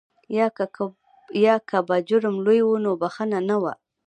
یا 1.45 1.57
که 1.69 1.79
به 1.87 1.97
جرم 2.07 2.35
لوی 2.45 2.61
و 2.67 2.71
نو 2.83 2.91
بخښنه 3.01 3.39
نه 3.49 3.57
وه. 3.61 3.73